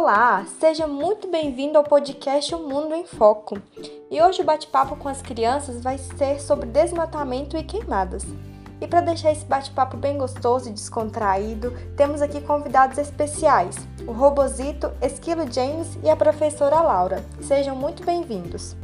Olá, 0.00 0.46
seja 0.60 0.86
muito 0.86 1.26
bem-vindo 1.26 1.76
ao 1.76 1.82
podcast 1.82 2.54
O 2.54 2.68
Mundo 2.68 2.94
em 2.94 3.04
Foco. 3.04 3.60
E 4.08 4.22
hoje 4.22 4.42
o 4.42 4.44
bate-papo 4.44 4.94
com 4.94 5.08
as 5.08 5.20
crianças 5.20 5.82
vai 5.82 5.98
ser 5.98 6.40
sobre 6.40 6.66
desmatamento 6.66 7.56
e 7.56 7.64
queimadas. 7.64 8.24
E 8.80 8.86
para 8.86 9.00
deixar 9.00 9.32
esse 9.32 9.44
bate-papo 9.44 9.96
bem 9.96 10.16
gostoso 10.16 10.68
e 10.68 10.72
descontraído, 10.72 11.76
temos 11.96 12.22
aqui 12.22 12.40
convidados 12.40 12.96
especiais: 12.96 13.74
o 14.06 14.12
Robozito, 14.12 14.92
Esquilo 15.02 15.52
James 15.52 15.98
e 16.04 16.08
a 16.08 16.14
professora 16.14 16.80
Laura. 16.80 17.24
Sejam 17.40 17.74
muito 17.74 18.04
bem-vindos. 18.04 18.76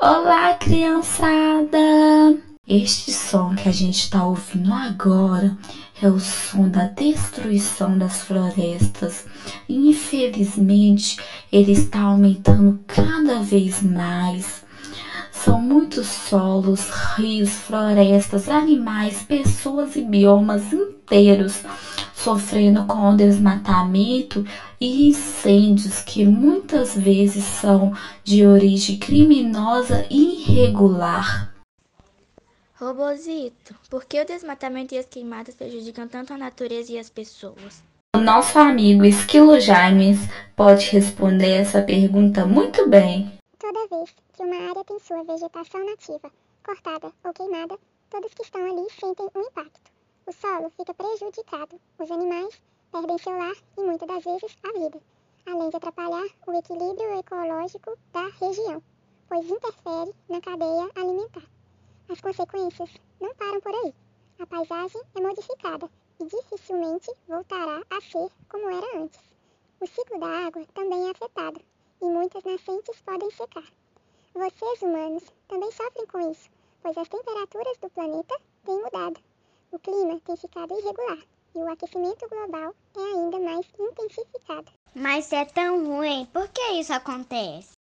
Olá, 0.00 0.54
criançada! 0.54 1.76
Este 2.68 3.10
som 3.10 3.56
que 3.56 3.68
a 3.68 3.72
gente 3.72 4.04
está 4.04 4.24
ouvindo 4.24 4.72
agora 4.72 5.58
é 6.00 6.08
o 6.08 6.20
som 6.20 6.68
da 6.68 6.84
destruição 6.84 7.98
das 7.98 8.22
florestas. 8.22 9.26
Infelizmente, 9.68 11.18
ele 11.50 11.72
está 11.72 12.02
aumentando 12.02 12.78
cada 12.86 13.40
vez 13.40 13.82
mais. 13.82 14.62
São 15.32 15.60
muitos 15.60 16.06
solos, 16.06 16.88
rios, 17.16 17.50
florestas, 17.50 18.48
animais, 18.48 19.24
pessoas 19.24 19.96
e 19.96 20.02
biomas 20.02 20.72
inteiros 20.72 21.64
sofrendo 22.18 22.84
com 22.86 23.10
o 23.10 23.16
desmatamento 23.16 24.44
e 24.80 25.08
incêndios 25.08 26.02
que 26.02 26.24
muitas 26.24 26.96
vezes 26.96 27.44
são 27.44 27.92
de 28.24 28.44
origem 28.44 28.98
criminosa 28.98 30.04
e 30.10 30.42
irregular. 30.42 31.54
Robozito, 32.74 33.74
por 33.88 34.04
que 34.04 34.20
o 34.20 34.26
desmatamento 34.26 34.94
e 34.94 34.98
as 34.98 35.06
queimadas 35.06 35.54
prejudicam 35.54 36.08
tanto 36.08 36.32
a 36.32 36.38
natureza 36.38 36.92
e 36.92 36.98
as 36.98 37.08
pessoas? 37.08 37.82
O 38.16 38.18
nosso 38.18 38.58
amigo 38.58 39.04
Esquilo 39.04 39.60
James 39.60 40.18
pode 40.56 40.86
responder 40.90 41.50
essa 41.50 41.82
pergunta 41.82 42.44
muito 42.44 42.88
bem. 42.88 43.32
Toda 43.58 43.86
vez 43.88 44.14
que 44.32 44.42
uma 44.42 44.70
área 44.70 44.84
tem 44.84 44.98
sua 44.98 45.22
vegetação 45.22 45.86
nativa 45.86 46.30
cortada 46.64 47.12
ou 47.24 47.32
queimada, 47.32 47.78
todos 48.10 48.34
que 48.34 48.42
estão 48.42 48.60
ali 48.60 48.86
sentem 48.90 49.26
um 49.34 49.40
impacto 49.40 49.87
o 50.28 50.32
solo 50.32 50.70
fica 50.76 50.92
prejudicado, 50.92 51.80
os 51.98 52.10
animais 52.10 52.60
perdem 52.92 53.16
seu 53.16 53.32
lar 53.32 53.56
e 53.78 53.80
muitas 53.80 54.06
das 54.06 54.22
vezes 54.22 54.58
a 54.62 54.78
vida, 54.78 55.00
além 55.46 55.70
de 55.70 55.76
atrapalhar 55.76 56.26
o 56.46 56.52
equilíbrio 56.52 57.18
ecológico 57.18 57.96
da 58.12 58.28
região, 58.38 58.82
pois 59.26 59.48
interfere 59.48 60.14
na 60.28 60.38
cadeia 60.42 60.90
alimentar. 60.96 61.48
As 62.10 62.20
consequências 62.20 62.90
não 63.18 63.34
param 63.36 63.58
por 63.62 63.74
aí. 63.74 63.94
A 64.38 64.46
paisagem 64.46 65.00
é 65.16 65.20
modificada 65.22 65.90
e 66.20 66.26
dificilmente 66.26 67.10
voltará 67.26 67.82
a 67.88 68.00
ser 68.02 68.30
como 68.50 68.68
era 68.68 68.98
antes. 68.98 69.20
O 69.80 69.86
ciclo 69.86 70.20
da 70.20 70.46
água 70.46 70.62
também 70.74 71.06
é 71.06 71.10
afetado 71.10 71.62
e 72.02 72.04
muitas 72.04 72.44
nascentes 72.44 73.00
podem 73.00 73.30
secar. 73.30 73.72
Vocês, 74.34 74.82
humanos, 74.82 75.24
também 75.48 75.72
sofrem 75.72 76.06
com 76.06 76.30
isso, 76.30 76.50
pois 76.82 76.98
as 76.98 77.08
temperaturas 77.08 77.78
do 77.78 77.88
planeta 77.88 78.38
têm 78.66 78.82
mudado 78.82 79.27
o 79.72 79.78
clima 79.78 80.20
tem 80.24 80.36
ficado 80.36 80.72
irregular 80.72 81.18
e 81.54 81.58
o 81.58 81.70
aquecimento 81.70 82.26
global 82.28 82.74
é 82.96 83.00
ainda 83.00 83.38
mais 83.38 83.66
intensificado. 83.78 84.66
Mas 84.94 85.32
é 85.32 85.44
tão 85.44 85.84
ruim, 85.86 86.26
por 86.32 86.48
que 86.48 86.80
isso 86.80 86.92
acontece? 86.92 87.76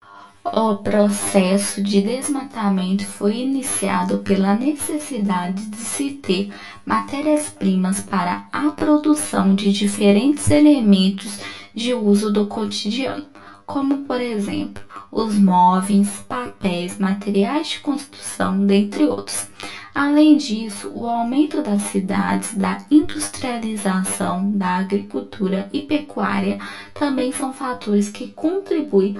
O 0.45 0.77
processo 0.77 1.83
de 1.83 2.03
desmatamento 2.03 3.07
foi 3.07 3.37
iniciado 3.37 4.19
pela 4.19 4.55
necessidade 4.55 5.65
de 5.67 5.77
se 5.77 6.11
ter 6.15 6.53
matérias-primas 6.85 8.01
para 8.01 8.49
a 8.53 8.71
produção 8.73 9.55
de 9.55 9.73
diferentes 9.73 10.51
elementos 10.51 11.39
de 11.75 11.95
uso 11.95 12.33
do 12.33 12.47
cotidiano, 12.47 13.27
como 13.67 14.05
por 14.05 14.21
exemplo 14.21 14.83
os 15.13 15.39
móveis, 15.39 16.09
papéis, 16.27 16.99
materiais 16.99 17.69
de 17.69 17.81
construção, 17.81 18.67
dentre 18.67 19.05
outros. 19.05 19.47
Além 19.95 20.39
disso, 20.39 20.91
o 20.95 21.07
aumento 21.07 21.61
das 21.61 21.83
cidades, 21.83 22.55
da 22.55 22.79
industrialização, 22.91 24.51
da 24.53 24.79
agricultura 24.79 25.69
e 25.71 25.83
pecuária 25.83 26.59
também 26.95 27.31
são 27.31 27.53
fatores 27.53 28.09
que 28.09 28.29
contribuem 28.29 29.19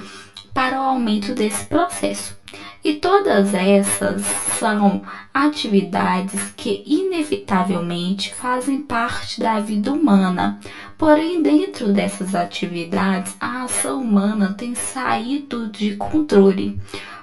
para 0.55 0.81
o 0.81 0.85
aumento 0.85 1.35
desse 1.35 1.67
processo. 1.67 2.42
E 2.85 2.95
todas 2.95 3.55
essas 3.55 4.23
são 4.59 5.03
atividades 5.33 6.53
que 6.57 6.83
inevitavelmente 6.87 8.35
fazem 8.35 8.83
parte 8.83 9.41
da 9.41 9.61
vida 9.61 9.93
humana. 9.93 10.59
Porém, 10.99 11.43
dentro 11.43 11.93
dessas 11.93 12.35
atividades, 12.35 13.37
a 13.41 13.65
ação 13.65 14.01
humana 14.01 14.55
tem 14.55 14.75
saído 14.75 15.69
de 15.69 15.97
controle 15.97 16.81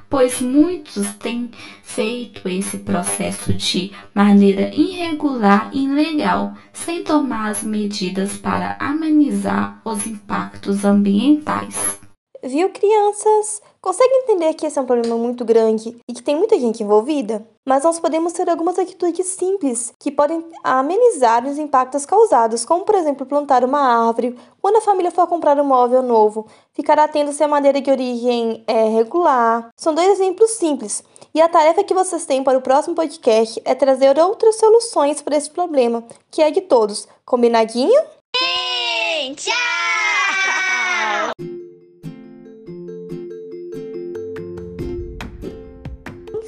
pois 0.10 0.42
muitos 0.42 1.08
têm 1.20 1.52
feito 1.84 2.50
esse 2.50 2.80
processo 2.80 3.54
de 3.54 3.92
maneira 4.14 4.74
irregular 4.74 5.70
e 5.72 5.86
ilegal, 5.86 6.56
sem 6.74 7.04
tomar 7.04 7.50
as 7.50 7.64
medidas 7.64 8.36
para 8.36 8.76
amenizar 8.80 9.80
os 9.86 10.08
impactos 10.08 10.84
ambientais. 10.84 11.99
Viu, 12.42 12.70
crianças? 12.70 13.62
Consegue 13.82 14.14
entender 14.24 14.54
que 14.54 14.66
esse 14.66 14.80
é 14.80 14.82
um 14.82 14.86
problema 14.86 15.18
muito 15.18 15.44
grande 15.44 15.98
e 16.08 16.14
que 16.14 16.24
tem 16.24 16.36
muita 16.36 16.58
gente 16.58 16.82
envolvida? 16.82 17.46
Mas 17.66 17.84
nós 17.84 18.00
podemos 18.00 18.32
ter 18.32 18.50
algumas 18.50 18.80
atitudes 18.80 19.28
simples 19.28 19.94
que 20.00 20.10
podem 20.10 20.44
amenizar 20.64 21.46
os 21.46 21.58
impactos 21.58 22.06
causados, 22.06 22.64
como 22.64 22.86
por 22.86 22.96
exemplo 22.96 23.26
plantar 23.26 23.64
uma 23.64 24.08
árvore, 24.08 24.38
quando 24.62 24.78
a 24.78 24.82
família 24.82 25.12
for 25.12 25.28
comprar 25.28 25.60
um 25.60 25.66
móvel 25.66 26.02
novo, 26.02 26.48
ficar 26.74 26.98
atento 26.98 27.34
se 27.34 27.44
a 27.44 27.48
madeira 27.48 27.82
de 27.82 27.92
origem 27.92 28.64
é 28.66 28.86
regular. 28.86 29.70
São 29.76 29.94
dois 29.94 30.10
exemplos 30.10 30.52
simples. 30.52 31.04
E 31.34 31.42
a 31.42 31.50
tarefa 31.50 31.84
que 31.84 31.94
vocês 31.94 32.26
têm 32.26 32.44
para 32.44 32.58
o 32.58 32.62
próximo 32.62 32.96
podcast 32.96 33.62
é 33.66 33.76
trazer 33.76 34.18
outras 34.18 34.56
soluções 34.56 35.22
para 35.22 35.36
esse 35.36 35.50
problema, 35.50 36.04
que 36.32 36.42
é 36.42 36.50
de 36.50 36.62
todos. 36.62 37.08
Combinadinho? 37.26 38.02
Sim! 38.36 39.36
Tchau! 39.36 40.69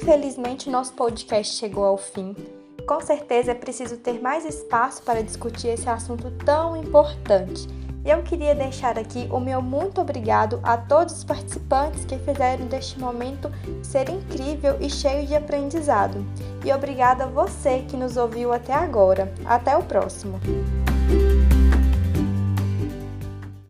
Infelizmente, 0.02 0.68
nosso 0.68 0.94
podcast 0.94 1.54
chegou 1.54 1.84
ao 1.84 1.96
fim. 1.96 2.34
Com 2.88 3.00
certeza 3.00 3.52
é 3.52 3.54
preciso 3.54 3.96
ter 3.96 4.20
mais 4.20 4.44
espaço 4.44 5.00
para 5.04 5.22
discutir 5.22 5.68
esse 5.68 5.88
assunto 5.88 6.28
tão 6.44 6.76
importante. 6.76 7.68
E 8.04 8.10
eu 8.10 8.20
queria 8.24 8.52
deixar 8.52 8.98
aqui 8.98 9.28
o 9.30 9.38
meu 9.38 9.62
muito 9.62 10.00
obrigado 10.00 10.58
a 10.64 10.76
todos 10.76 11.18
os 11.18 11.22
participantes 11.22 12.04
que 12.04 12.18
fizeram 12.18 12.66
deste 12.66 12.98
momento 12.98 13.48
ser 13.80 14.08
incrível 14.08 14.76
e 14.80 14.90
cheio 14.90 15.24
de 15.24 15.36
aprendizado. 15.36 16.26
E 16.64 16.72
obrigada 16.72 17.22
a 17.22 17.28
você 17.28 17.84
que 17.88 17.96
nos 17.96 18.16
ouviu 18.16 18.52
até 18.52 18.74
agora. 18.74 19.32
Até 19.44 19.76
o 19.76 19.84
próximo! 19.84 20.40